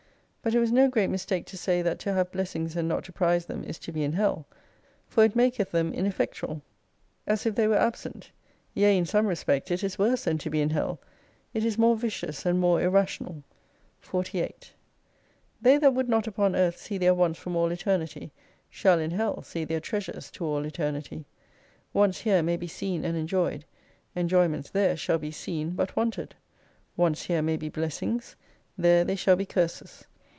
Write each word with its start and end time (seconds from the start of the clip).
But 0.43 0.55
it 0.55 0.59
was 0.59 0.71
no 0.71 0.87
great 0.89 1.11
mis 1.11 1.23
take 1.23 1.45
to 1.45 1.55
say, 1.57 1.83
that 1.83 1.99
to 1.99 2.13
have 2.13 2.31
blessings 2.31 2.75
and 2.75 2.87
not 2.87 3.03
to 3.03 3.11
prize 3.11 3.45
them 3.45 3.63
is 3.63 3.77
to 3.77 3.91
be 3.91 4.03
in 4.03 4.13
Hell. 4.13 4.47
For 5.07 5.23
it 5.23 5.35
maketh 5.35 5.69
them 5.69 5.93
ineffectual, 5.93 6.55
3a 6.55 6.61
as 7.27 7.45
if 7.45 7.53
they 7.53 7.67
were 7.67 7.77
absent. 7.77 8.31
Yea, 8.73 8.97
In 8.97 9.05
some 9.05 9.27
respect 9.27 9.69
it 9.69 9.83
is 9.83 9.99
worse 9.99 10.23
than 10.23 10.39
to 10.39 10.49
be 10.49 10.59
in 10.59 10.71
Hell. 10.71 10.99
It 11.53 11.63
is 11.63 11.77
more 11.77 11.95
vicious, 11.95 12.43
and 12.43 12.59
more 12.59 12.79
irra 12.79 13.03
tional. 13.03 13.43
48 13.99 14.73
They 15.61 15.77
that 15.77 15.93
would 15.93 16.09
not 16.09 16.25
upon 16.25 16.55
earth 16.55 16.77
see 16.77 16.97
their 16.97 17.13
wants 17.13 17.37
from 17.37 17.55
all 17.55 17.69
Eternity, 17.71 18.31
shall 18.71 18.97
in 18.97 19.11
Hell 19.11 19.43
see 19.43 19.63
their 19.63 19.79
treasures 19.79 20.31
to 20.31 20.43
all 20.43 20.65
Eternity. 20.65 21.23
Wants 21.93 22.21
here 22.21 22.41
may 22.41 22.57
be 22.57 22.65
seen 22.67 23.05
and 23.05 23.15
enjoyed, 23.15 23.63
en 24.15 24.27
joyments 24.27 24.71
there 24.71 24.97
shall 24.97 25.19
be 25.19 25.29
seen, 25.29 25.69
but 25.75 25.95
wanted. 25.95 26.33
"Wants 26.97 27.21
here 27.27 27.43
may 27.43 27.57
be 27.57 27.69
blessings; 27.69 28.35
there 28.75 29.03
they 29.05 29.15
shall 29.15 29.35
be 29.35 29.45
curses. 29.45 30.07